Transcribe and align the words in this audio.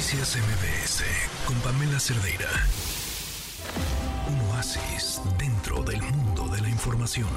Noticias 0.00 0.38
MBS 0.38 1.04
con 1.46 1.54
Pamela 1.60 2.00
Cerdeira. 2.00 2.48
Un 4.32 4.40
oasis 4.48 5.20
dentro 5.38 5.82
del 5.82 6.00
mundo 6.00 6.48
de 6.48 6.62
la 6.62 6.70
información. 6.70 7.28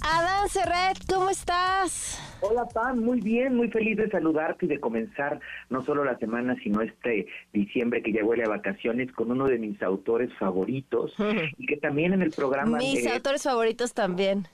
Adán 0.00 0.48
Serret, 0.48 0.96
¿cómo 1.06 1.28
estás? 1.28 2.18
Hola 2.40 2.64
Pam, 2.64 3.00
muy 3.00 3.20
bien, 3.20 3.56
muy 3.56 3.68
feliz 3.68 3.98
de 3.98 4.08
saludarte 4.08 4.64
y 4.64 4.70
de 4.70 4.80
comenzar 4.80 5.38
no 5.68 5.84
solo 5.84 6.02
la 6.02 6.16
semana, 6.16 6.56
sino 6.62 6.80
este 6.80 7.26
diciembre 7.52 8.02
que 8.02 8.14
ya 8.14 8.24
huele 8.24 8.44
a 8.44 8.48
vacaciones 8.48 9.12
con 9.12 9.30
uno 9.30 9.48
de 9.48 9.58
mis 9.58 9.82
autores 9.82 10.30
favoritos 10.38 11.12
y 11.58 11.66
que 11.66 11.76
también 11.76 12.14
en 12.14 12.22
el 12.22 12.30
programa... 12.30 12.78
Mis 12.78 13.06
autores 13.06 13.42
favoritos 13.42 13.92
también 13.92 14.48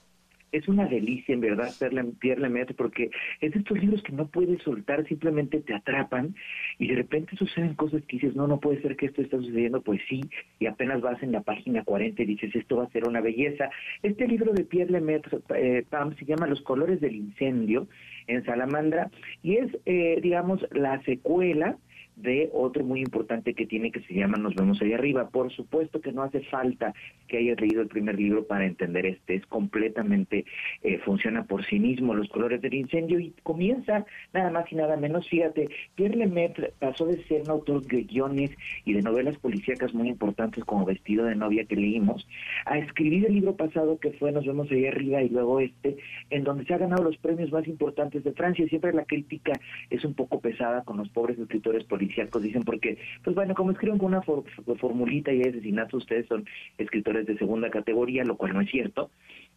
es 0.57 0.69
una 0.69 0.87
delicia 0.87 1.35
en 1.35 1.41
verdad 1.41 1.73
Pierre 2.19 2.41
Lemaitre 2.41 2.75
porque 2.75 3.11
es 3.41 3.53
de 3.53 3.59
estos 3.59 3.79
libros 3.79 4.03
que 4.03 4.13
no 4.13 4.29
puedes 4.29 4.63
soltar, 4.63 5.07
simplemente 5.07 5.61
te 5.61 5.75
atrapan 5.75 6.35
y 6.79 6.89
de 6.89 6.97
repente 6.97 7.37
suceden 7.37 7.75
cosas 7.75 8.03
que 8.05 8.17
dices, 8.17 8.37
no, 8.37 8.47
no 8.47 8.61
puede 8.61 8.81
ser 8.83 8.97
que 8.97 9.07
esto 9.07 9.23
está 9.23 9.37
sucediendo, 9.39 9.83
pues 9.83 10.01
sí, 10.09 10.21
y 10.59 10.67
apenas 10.67 11.01
vas 11.01 11.23
en 11.23 11.33
la 11.33 11.43
página 11.43 11.85
40 11.85 12.23
y 12.23 12.27
dices, 12.27 12.55
esto 12.55 12.77
va 12.77 12.85
a 12.85 12.91
ser 12.91 13.07
una 13.09 13.21
belleza. 13.21 13.71
Este 14.03 14.27
libro 14.27 14.53
de 14.53 14.65
Pierre 14.65 14.93
Lemaitre, 14.93 15.39
eh, 15.55 15.85
Pam, 15.89 16.15
se 16.17 16.25
llama 16.25 16.47
Los 16.47 16.63
colores 16.63 17.01
del 17.01 17.15
incendio 17.15 17.89
en 18.27 18.45
Salamandra 18.45 19.11
y 19.43 19.57
es, 19.57 19.77
eh, 19.87 20.21
digamos, 20.23 20.67
la 20.73 21.03
secuela 21.03 21.77
de 22.17 22.51
otro 22.53 22.83
muy 22.83 23.01
importante 23.01 23.55
que 23.55 23.67
tiene 23.67 23.93
que 23.93 24.01
se 24.01 24.15
llama 24.15 24.39
Nos 24.39 24.55
vemos 24.55 24.81
ahí 24.81 24.93
arriba. 24.93 25.29
Por 25.29 25.53
supuesto 25.53 26.01
que 26.01 26.13
no 26.13 26.23
hace 26.23 26.41
falta 26.41 26.95
que 27.29 27.39
hayas 27.39 27.61
leído 27.61 27.83
el 27.83 27.89
primer 27.89 28.19
libro 28.19 28.47
para 28.47 28.65
entender 28.65 29.07
este, 29.07 29.35
es 29.37 29.47
completamente, 29.47 30.45
eh, 30.83 30.99
funciona 31.05 31.45
por 31.45 31.65
sí 31.67 31.79
mismo, 31.79 32.15
Los 32.15 32.29
colores 32.29 32.61
del 32.63 32.75
incendio, 32.75 33.21
y 33.21 33.35
comienza 33.43 34.07
nada 34.33 34.51
más 34.51 34.71
y 34.73 34.77
nada 34.77 34.97
menos, 34.97 35.29
fíjate, 35.29 35.69
Pierre 35.95 36.17
Lemaitre 36.17 36.73
pasó 36.79 37.07
de 37.07 37.23
ser 37.25 37.43
un 37.43 37.51
autor 37.51 37.85
de 37.87 38.03
guiones 38.05 38.51
y 38.85 38.95
de 38.95 39.03
novelas 39.03 39.37
policíacas 39.39 39.93
muy 39.93 40.09
importantes 40.09 40.65
como 40.65 40.87
Vestido 40.87 41.25
de 41.27 41.35
novia 41.35 41.65
que 41.65 41.77
leímos, 41.77 42.27
a 42.65 42.79
escribir 42.79 43.27
el 43.27 43.35
libro 43.35 43.57
pasado 43.57 43.99
que 43.99 44.13
fue 44.13 44.33
Nos 44.33 44.47
vemos 44.47 44.71
ahí 44.71 44.87
arriba 44.87 45.23
y 45.23 45.29
luego 45.29 45.61
este, 45.61 45.97
en 46.31 46.45
donde 46.45 46.65
se 46.65 46.75
ha 46.75 46.79
ganado 46.79 47.05
los 47.05 47.17
premios 47.19 47.53
más 47.53 47.67
importantes 47.69 48.25
de 48.25 48.33
Francia, 48.33 48.67
siempre 48.69 48.93
la 48.93 49.05
crítica 49.05 49.53
es 49.91 50.05
un 50.05 50.15
poco 50.15 50.41
pesada 50.41 50.83
con 50.85 50.97
los 50.97 51.09
pobres 51.11 51.39
escritores 51.39 51.85
policíacos 52.07 52.43
dicen, 52.43 52.63
porque, 52.63 52.99
pues 53.25 53.35
bueno, 53.35 53.55
como 53.55 53.73
escriben 53.73 53.99
con 53.99 54.09
una 54.09 54.23
formulita 54.23 55.33
y 55.33 55.43
asesinato, 55.43 55.97
ustedes 55.97 56.27
son 56.27 56.45
escritores 56.79 57.27
de 57.27 57.37
segunda 57.39 57.71
categoría, 57.71 58.25
lo 58.25 58.37
cual 58.37 58.55
no 58.55 58.61
es 58.61 58.71
cierto. 58.71 59.11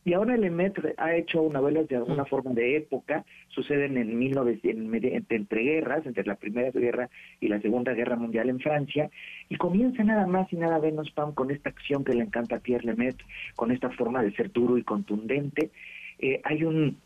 Y 0.06 0.14
ahora 0.14 0.38
Lemaitre 0.38 0.96
ha 0.98 1.16
hecho 1.16 1.48
novelas 1.52 1.88
de 1.88 1.98
alguna 1.98 2.24
mm. 2.24 2.28
forma 2.28 2.52
de 2.54 2.78
época, 2.78 3.26
suceden 3.50 3.98
en 3.98 4.18
1900, 4.18 5.04
entre 5.30 5.62
guerras, 5.62 6.06
entre 6.06 6.26
la 6.26 6.36
Primera 6.36 6.72
Guerra 6.72 7.10
y 7.40 7.48
la 7.48 7.62
Segunda 7.62 7.94
Guerra 7.94 8.16
Mundial 8.16 8.50
en 8.50 8.60
Francia, 8.60 9.10
y 9.50 9.56
comienza 9.56 10.04
nada 10.04 10.26
más 10.26 10.52
y 10.54 10.56
nada 10.56 10.80
menos, 10.80 11.12
Pam, 11.12 11.34
con 11.34 11.52
esta 11.52 11.70
acción 11.70 12.04
que 12.04 12.14
le 12.14 12.24
encanta 12.24 12.56
a 12.56 12.60
Pierre 12.60 12.86
Lemaitre, 12.86 13.26
con 13.56 13.72
esta 13.72 13.90
forma 13.92 14.24
de 14.24 14.32
ser 14.34 14.52
duro 14.52 14.78
y 14.78 14.84
contundente. 14.84 15.72
Eh, 16.20 16.42
hay 16.44 16.64
un 16.64 16.98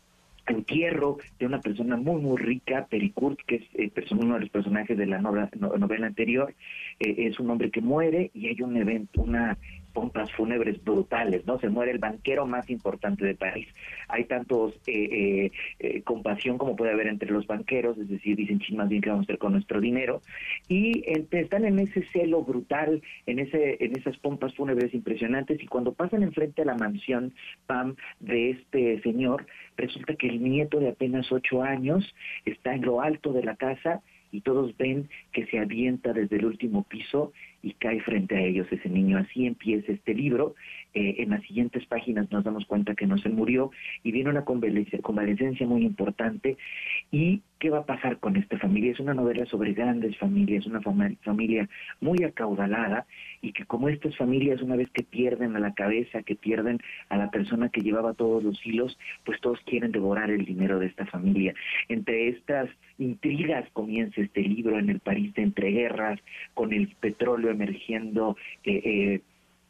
entierro 0.46 1.18
de 1.38 1.46
una 1.46 1.60
persona 1.60 1.96
muy 1.96 2.20
muy 2.20 2.36
rica, 2.36 2.86
Pericourt, 2.88 3.38
que 3.46 3.56
es 3.56 3.62
eh, 3.74 3.90
uno 4.12 4.34
de 4.34 4.40
los 4.40 4.50
personajes 4.50 4.96
de 4.96 5.06
la 5.06 5.20
novela, 5.20 5.50
novela 5.58 6.06
anterior, 6.06 6.54
eh, 7.00 7.14
es 7.18 7.38
un 7.40 7.50
hombre 7.50 7.70
que 7.70 7.80
muere 7.80 8.30
y 8.34 8.48
hay 8.48 8.60
un 8.62 8.76
evento, 8.76 9.22
una 9.22 9.56
pompas 9.94 10.30
fúnebres 10.32 10.82
brutales, 10.84 11.46
¿no? 11.46 11.58
Se 11.60 11.70
muere 11.70 11.92
el 11.92 11.98
banquero 11.98 12.44
más 12.46 12.68
importante 12.68 13.24
de 13.24 13.34
París. 13.34 13.68
Hay 14.08 14.24
tantos 14.24 14.74
eh, 14.86 15.50
eh, 15.78 16.02
compasión 16.02 16.58
como 16.58 16.76
puede 16.76 16.92
haber 16.92 17.06
entre 17.06 17.30
los 17.30 17.46
banqueros, 17.46 17.96
es 17.96 18.08
decir, 18.08 18.36
dicen, 18.36 18.58
ching, 18.58 18.76
más 18.76 18.88
bien 18.88 19.00
que 19.00 19.08
vamos 19.08 19.22
a 19.22 19.26
hacer 19.26 19.38
con 19.38 19.52
nuestro 19.52 19.80
dinero, 19.80 20.20
y 20.68 21.04
están 21.30 21.64
en 21.64 21.78
ese 21.78 22.04
celo 22.12 22.42
brutal, 22.42 23.00
en 23.26 23.38
ese 23.38 23.82
en 23.84 23.96
esas 23.96 24.16
pompas 24.18 24.54
fúnebres 24.54 24.92
impresionantes, 24.92 25.62
y 25.62 25.66
cuando 25.66 25.94
pasan 25.94 26.22
enfrente 26.22 26.62
a 26.62 26.66
la 26.66 26.74
mansión, 26.74 27.32
Pam, 27.66 27.94
de 28.20 28.50
este 28.50 29.00
señor, 29.02 29.46
resulta 29.76 30.16
que 30.16 30.28
el 30.28 30.42
nieto 30.42 30.80
de 30.80 30.88
apenas 30.88 31.30
ocho 31.30 31.62
años 31.62 32.14
está 32.44 32.74
en 32.74 32.82
lo 32.82 33.00
alto 33.00 33.32
de 33.32 33.44
la 33.44 33.56
casa 33.56 34.02
y 34.34 34.40
todos 34.40 34.76
ven 34.76 35.08
que 35.32 35.46
se 35.46 35.60
avienta 35.60 36.12
desde 36.12 36.36
el 36.36 36.46
último 36.46 36.82
piso 36.82 37.32
y 37.64 37.72
cae 37.74 38.00
frente 38.00 38.36
a 38.36 38.40
ellos 38.40 38.66
ese 38.70 38.88
niño. 38.88 39.18
Así 39.18 39.46
empieza 39.46 39.90
este 39.90 40.14
libro. 40.14 40.54
Eh, 40.94 41.16
en 41.18 41.30
las 41.30 41.42
siguientes 41.42 41.84
páginas 41.86 42.30
nos 42.30 42.44
damos 42.44 42.66
cuenta 42.66 42.94
que 42.94 43.06
no 43.06 43.18
se 43.18 43.28
murió 43.28 43.70
y 44.04 44.12
viene 44.12 44.30
una 44.30 44.44
convalecencia 44.44 45.66
muy 45.66 45.82
importante. 45.82 46.56
¿Y 47.10 47.42
qué 47.58 47.70
va 47.70 47.78
a 47.78 47.86
pasar 47.86 48.18
con 48.18 48.36
esta 48.36 48.58
familia? 48.58 48.92
Es 48.92 49.00
una 49.00 49.14
novela 49.14 49.44
sobre 49.46 49.72
grandes 49.72 50.16
familias, 50.18 50.66
una 50.66 50.80
familia 50.80 51.68
muy 52.00 52.22
acaudalada 52.22 53.06
y 53.42 53.52
que 53.52 53.64
como 53.64 53.88
estas 53.88 54.16
familias 54.16 54.62
una 54.62 54.76
vez 54.76 54.88
que 54.90 55.02
pierden 55.02 55.56
a 55.56 55.60
la 55.60 55.74
cabeza, 55.74 56.22
que 56.22 56.36
pierden 56.36 56.78
a 57.08 57.16
la 57.16 57.30
persona 57.30 57.68
que 57.68 57.80
llevaba 57.80 58.14
todos 58.14 58.44
los 58.44 58.64
hilos, 58.64 58.96
pues 59.24 59.40
todos 59.40 59.60
quieren 59.66 59.92
devorar 59.92 60.30
el 60.30 60.44
dinero 60.44 60.78
de 60.78 60.86
esta 60.86 61.06
familia. 61.06 61.54
Entre 61.88 62.28
estas 62.28 62.70
intrigas 62.98 63.68
comienza 63.72 64.20
este 64.20 64.42
libro 64.42 64.78
en 64.78 64.90
el 64.90 65.00
París 65.00 65.34
de 65.34 65.42
entreguerras, 65.42 66.20
con 66.54 66.72
el 66.72 66.88
petróleo 67.00 67.50
emergiendo 67.50 68.36
eh, 68.64 68.80
eh, 68.84 69.20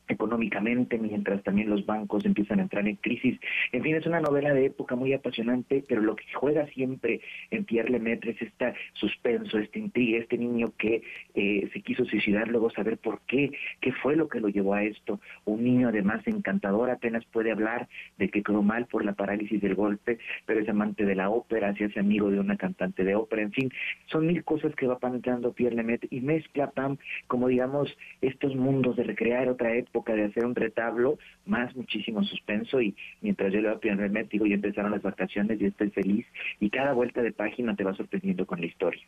económicamente, 0.09 0.99
mientras 0.99 1.43
también 1.43 1.71
los 1.71 1.87
bancos 1.87 2.25
empiezan 2.25 2.59
a 2.59 2.63
entrar 2.63 2.87
en 2.87 2.97
crisis. 2.97 3.39
En 3.73 3.83
fin, 3.83 3.95
es 3.97 4.07
una 4.07 4.21
novela 4.21 4.53
de 4.53 4.67
época 4.67 4.97
muy 4.97 5.13
apasionante, 5.13 5.85
pero 5.89 6.03
lo 6.03 6.17
que 6.17 6.25
juega 6.35 6.67
siempre 6.69 7.21
en 7.51 7.65
Pierre 7.65 7.91
Lemaitre 7.91 8.33
es 8.33 8.43
este 8.43 8.75
suspenso, 8.95 9.59
este 9.59 9.79
intriga, 9.79 10.19
este 10.19 10.39
niño 10.39 10.73
que 10.77 11.03
eh, 11.35 11.69
se 11.73 11.81
quiso 11.81 12.05
suicidar, 12.05 12.49
luego 12.49 12.71
saber 12.71 12.99
por 12.99 13.21
qué, 13.23 13.53
qué 13.81 13.93
fue 13.93 14.17
lo 14.17 14.29
que 14.29 14.41
lo 14.41 14.49
llevó 14.49 14.75
a 14.75 14.85
esto. 14.85 15.21
Un 15.45 15.65
niño 15.65 15.89
además 15.89 16.27
encantador, 16.27 16.91
apenas 16.91 17.25
puede 17.27 17.53
hablar 17.53 17.89
de 18.19 18.29
que 18.29 18.43
quedó 18.43 18.63
mal 18.63 18.87
por 18.87 19.05
la 19.05 19.15
parálisis 19.15 19.61
del 19.61 19.75
golpe, 19.75 20.19
pero 20.47 20.61
es 20.61 20.69
amante 20.69 21.05
de 21.05 21.15
la 21.15 21.31
ópera, 21.31 21.75
se 21.75 21.85
hace 21.85 22.01
amigo 22.01 22.31
de 22.31 22.41
una 22.41 22.57
cantante 22.57 23.05
de 23.05 23.15
ópera, 23.15 23.43
en 23.43 23.53
fin, 23.53 23.71
son 24.07 24.27
mil 24.27 24.45
cosas 24.45 24.75
que 24.75 24.87
va 24.87 24.99
penetrando 24.99 25.53
Pierre 25.53 25.77
Lemaitre 25.77 26.09
y 26.11 26.21
mezcla, 26.21 26.71
Pam, 26.71 26.99
como 27.27 27.49
digamos, 27.49 27.97
estos 28.21 28.55
mundos 28.55 28.97
de 28.97 29.05
recrear 29.05 29.49
otra 29.49 29.75
época, 29.75 29.94
de 30.03 30.25
hacer 30.25 30.45
un 30.45 30.55
retablo, 30.55 31.19
más 31.47 31.75
muchísimo 31.77 32.25
suspenso 32.25 32.81
y 32.81 32.97
mientras 33.21 33.53
yo 33.53 33.61
leo 33.61 33.79
Pierre 33.79 34.03
Lemaitre, 34.03 34.31
digo, 34.33 34.47
ya 34.47 34.55
empezaron 34.55 34.91
las 34.91 35.03
vacaciones 35.03 35.61
y 35.61 35.67
estoy 35.67 35.91
feliz 35.91 36.27
y 36.59 36.71
cada 36.71 36.93
vuelta 36.93 37.23
de 37.23 37.33
página 37.33 37.77
te 37.77 37.85
va 37.85 37.95
sorprendiendo 37.95 38.45
con 38.45 38.61
la 38.61 38.67
historia. 38.67 39.03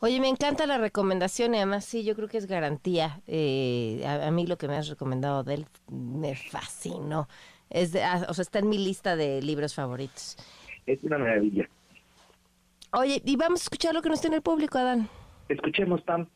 Oye, 0.00 0.20
me 0.20 0.28
encanta 0.28 0.66
la 0.66 0.78
recomendación 0.78 1.54
y 1.54 1.56
además 1.56 1.84
sí, 1.84 2.04
yo 2.04 2.14
creo 2.14 2.28
que 2.28 2.38
es 2.38 2.46
garantía. 2.46 3.20
Eh, 3.26 4.04
a, 4.06 4.30
mí 4.30 4.46
lo 4.46 4.56
que 4.56 4.68
me 4.68 4.76
has 4.76 4.88
recomendado 4.88 5.42
de 5.42 5.54
él 5.54 5.66
me 5.90 6.36
fascinó. 6.36 7.26
Es 7.68 7.96
ah, 7.96 8.26
o 8.28 8.34
sea, 8.34 8.42
está 8.42 8.60
en 8.60 8.68
mi 8.68 8.78
lista 8.78 9.16
de 9.16 9.42
libros 9.42 9.74
favoritos. 9.74 10.36
Es 10.86 11.02
una 11.02 11.18
maravilla. 11.18 11.68
Oye, 12.92 13.20
y 13.24 13.36
vamos 13.36 13.62
a 13.62 13.64
escuchar 13.64 13.92
lo 13.92 14.00
que 14.00 14.08
nos 14.08 14.20
tiene 14.20 14.36
el 14.36 14.42
público, 14.42 14.78
Adán. 14.78 15.08
Escuchemos, 15.48 16.00
Pam. 16.02 16.28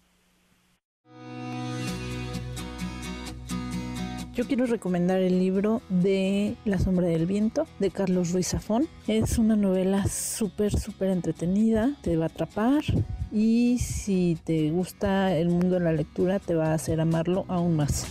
Yo 4.35 4.47
quiero 4.47 4.65
recomendar 4.65 5.21
el 5.21 5.39
libro 5.39 5.83
de 5.91 6.57
La 6.65 6.79
sombra 6.79 7.07
del 7.07 7.27
viento 7.27 7.67
de 7.79 7.91
Carlos 7.91 8.33
Ruiz 8.33 8.49
Zafón. 8.49 8.89
Es 9.07 9.37
una 9.37 9.57
novela 9.57 10.07
súper, 10.07 10.73
súper 10.73 11.11
entretenida, 11.11 11.99
te 12.01 12.17
va 12.17 12.25
a 12.25 12.29
atrapar 12.29 12.83
y 13.31 13.77
si 13.79 14.39
te 14.43 14.71
gusta 14.71 15.37
el 15.37 15.51
mundo 15.51 15.75
de 15.75 15.81
la 15.81 15.93
lectura 15.93 16.39
te 16.39 16.55
va 16.55 16.69
a 16.69 16.75
hacer 16.75 16.99
amarlo 17.03 17.45
aún 17.49 17.77
más. 17.77 18.07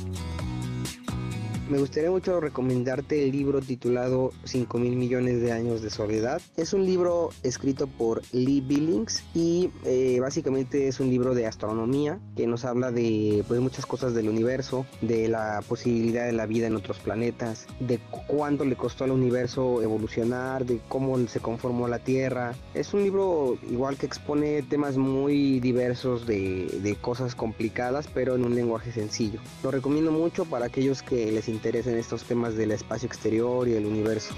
Me 1.71 1.77
gustaría 1.77 2.11
mucho 2.11 2.41
recomendarte 2.41 3.23
el 3.23 3.31
libro 3.31 3.61
titulado 3.61 4.33
5 4.43 4.77
mil 4.77 4.97
millones 4.97 5.39
de 5.39 5.53
años 5.53 5.81
de 5.81 5.89
soledad. 5.89 6.41
Es 6.57 6.73
un 6.73 6.85
libro 6.85 7.29
escrito 7.43 7.87
por 7.87 8.21
Lee 8.33 8.59
Billings 8.59 9.23
y 9.33 9.71
eh, 9.85 10.19
básicamente 10.19 10.89
es 10.89 10.99
un 10.99 11.09
libro 11.09 11.33
de 11.33 11.47
astronomía 11.47 12.19
que 12.35 12.45
nos 12.45 12.65
habla 12.65 12.91
de 12.91 13.45
pues, 13.47 13.61
muchas 13.61 13.85
cosas 13.85 14.13
del 14.13 14.27
universo, 14.27 14.85
de 14.99 15.29
la 15.29 15.63
posibilidad 15.65 16.25
de 16.25 16.33
la 16.33 16.45
vida 16.45 16.67
en 16.67 16.75
otros 16.75 16.99
planetas, 16.99 17.67
de 17.79 18.01
cuánto 18.27 18.65
le 18.65 18.75
costó 18.75 19.05
al 19.05 19.11
universo 19.11 19.81
evolucionar, 19.81 20.65
de 20.65 20.81
cómo 20.89 21.17
se 21.29 21.39
conformó 21.39 21.87
la 21.87 21.99
Tierra. 21.99 22.53
Es 22.73 22.93
un 22.93 23.01
libro 23.03 23.57
igual 23.69 23.95
que 23.95 24.07
expone 24.07 24.61
temas 24.63 24.97
muy 24.97 25.61
diversos 25.61 26.27
de, 26.27 26.65
de 26.83 26.95
cosas 26.95 27.33
complicadas, 27.33 28.09
pero 28.13 28.35
en 28.35 28.43
un 28.43 28.55
lenguaje 28.55 28.91
sencillo. 28.91 29.39
Lo 29.63 29.71
recomiendo 29.71 30.11
mucho 30.11 30.43
para 30.43 30.65
aquellos 30.65 31.01
que 31.01 31.31
les 31.31 31.47
interesa 31.47 31.60
en 31.63 31.97
estos 31.97 32.23
temas 32.23 32.55
del 32.55 32.71
espacio 32.71 33.07
exterior 33.07 33.67
y 33.67 33.73
el 33.73 33.85
universo. 33.85 34.33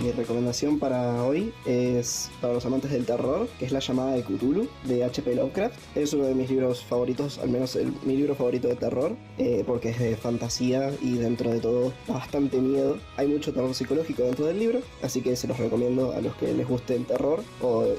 Mi 0.00 0.10
recomendación 0.10 0.80
para 0.80 1.22
hoy 1.22 1.52
es 1.64 2.28
para 2.40 2.54
los 2.54 2.66
amantes 2.66 2.90
del 2.90 3.06
terror, 3.06 3.48
que 3.58 3.66
es 3.66 3.72
La 3.72 3.78
llamada 3.78 4.12
de 4.12 4.24
Cthulhu 4.24 4.68
de 4.84 5.04
H.P. 5.04 5.36
Lovecraft. 5.36 5.76
Es 5.96 6.12
uno 6.12 6.24
de 6.24 6.34
mis 6.34 6.50
libros 6.50 6.82
favoritos, 6.82 7.38
al 7.38 7.50
menos 7.50 7.76
el, 7.76 7.92
mi 8.04 8.16
libro 8.16 8.34
favorito 8.34 8.66
de 8.66 8.74
terror, 8.74 9.16
eh, 9.38 9.62
porque 9.64 9.90
es 9.90 10.00
de 10.00 10.16
fantasía 10.16 10.92
y 11.00 11.18
dentro 11.18 11.50
de 11.50 11.60
todo 11.60 11.92
bastante 12.08 12.58
miedo. 12.58 12.98
Hay 13.16 13.28
mucho 13.28 13.52
terror 13.52 13.72
psicológico 13.74 14.24
dentro 14.24 14.46
del 14.46 14.58
libro, 14.58 14.80
así 15.02 15.20
que 15.20 15.36
se 15.36 15.46
los 15.46 15.58
recomiendo 15.58 16.12
a 16.12 16.20
los 16.20 16.34
que 16.34 16.52
les 16.52 16.66
guste 16.66 16.96
el 16.96 17.06
terror 17.06 17.44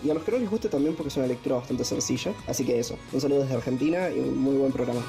y 0.03 0.09
a 0.09 0.13
los 0.13 0.23
que 0.23 0.31
no 0.33 0.39
les 0.39 0.49
guste 0.49 0.67
también 0.67 0.95
porque 0.95 1.07
es 1.07 1.17
una 1.17 1.27
lectura 1.27 1.56
bastante 1.56 1.85
sencilla. 1.85 2.33
Así 2.47 2.65
que 2.65 2.79
eso, 2.79 2.97
un 3.13 3.21
saludo 3.21 3.44
desde 3.44 3.56
Argentina 3.56 4.09
y 4.09 4.19
un 4.19 4.38
muy 4.38 4.57
buen 4.57 4.73
programa. 4.73 5.03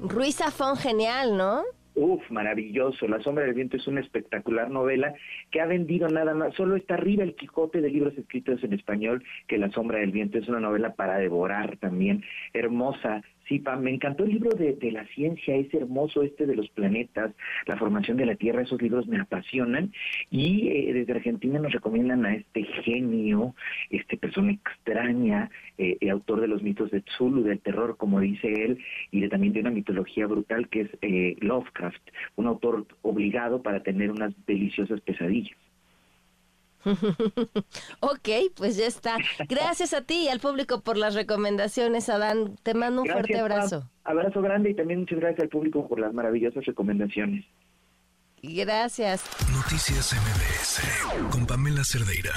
Ruiz 0.00 0.36
Zafón, 0.36 0.76
genial, 0.76 1.36
¿no? 1.36 1.62
Uf, 1.94 2.30
maravilloso. 2.30 3.08
La 3.08 3.20
sombra 3.20 3.44
del 3.44 3.54
viento 3.54 3.76
es 3.76 3.88
una 3.88 4.00
espectacular 4.00 4.70
novela 4.70 5.14
que 5.50 5.60
ha 5.60 5.66
vendido 5.66 6.08
nada 6.08 6.32
más. 6.32 6.54
Solo 6.54 6.76
está 6.76 6.94
arriba 6.94 7.24
el 7.24 7.34
Quijote 7.34 7.80
de 7.80 7.90
libros 7.90 8.16
escritos 8.16 8.62
en 8.62 8.72
español 8.72 9.24
que 9.48 9.58
La 9.58 9.70
sombra 9.72 9.98
del 9.98 10.12
viento 10.12 10.38
es 10.38 10.48
una 10.48 10.60
novela 10.60 10.94
para 10.94 11.18
devorar 11.18 11.76
también. 11.78 12.22
Hermosa, 12.52 13.22
Sí, 13.48 13.62
me 13.80 13.90
encantó 13.90 14.24
el 14.24 14.30
libro 14.30 14.50
de, 14.50 14.92
la 14.92 15.06
ciencia, 15.06 15.56
es 15.56 15.72
hermoso 15.72 16.22
este 16.22 16.44
de 16.44 16.54
los 16.54 16.68
planetas, 16.68 17.32
la 17.66 17.78
formación 17.78 18.18
de 18.18 18.26
la 18.26 18.34
Tierra, 18.34 18.60
esos 18.60 18.82
libros 18.82 19.06
me 19.06 19.18
apasionan. 19.18 19.90
Y 20.30 20.68
eh, 20.68 20.92
desde 20.92 21.14
Argentina 21.14 21.58
nos 21.58 21.72
recomiendan 21.72 22.26
a 22.26 22.34
este 22.34 22.64
genio, 22.84 23.54
este 23.88 24.18
persona 24.18 24.52
extraña, 24.52 25.50
eh, 25.78 25.96
eh, 25.98 26.10
autor 26.10 26.42
de 26.42 26.48
los 26.48 26.62
mitos 26.62 26.90
de 26.90 27.02
Zulu, 27.16 27.42
del 27.42 27.60
terror, 27.60 27.96
como 27.96 28.20
dice 28.20 28.52
él, 28.52 28.78
y 29.10 29.20
de, 29.20 29.30
también 29.30 29.54
de 29.54 29.60
una 29.60 29.70
mitología 29.70 30.26
brutal 30.26 30.68
que 30.68 30.82
es 30.82 31.40
Lovecraft, 31.40 32.02
un 32.36 32.48
autor 32.48 32.86
obligado 33.00 33.62
para 33.62 33.82
tener 33.82 34.10
unas 34.10 34.34
deliciosas 34.46 35.00
pesadillas. 35.00 35.56
ok, 38.00 38.28
pues 38.54 38.76
ya 38.76 38.86
está. 38.86 39.16
Gracias 39.48 39.92
a 39.92 40.02
ti 40.02 40.24
y 40.24 40.28
al 40.28 40.40
público 40.40 40.80
por 40.80 40.96
las 40.96 41.14
recomendaciones, 41.14 42.08
Adán. 42.08 42.56
Te 42.62 42.74
mando 42.74 43.02
un 43.02 43.08
fuerte 43.08 43.38
abrazo. 43.38 43.88
Abrazo 44.04 44.40
grande 44.40 44.70
y 44.70 44.74
también 44.74 45.00
muchas 45.00 45.18
gracias 45.18 45.42
al 45.42 45.48
público 45.48 45.86
por 45.86 46.00
las 46.00 46.12
maravillosas 46.12 46.64
recomendaciones. 46.64 47.44
Gracias. 48.42 49.24
Noticias 49.52 50.14
MBS 50.14 51.30
con 51.30 51.46
Pamela 51.46 51.82
Cerdeira. 51.84 52.32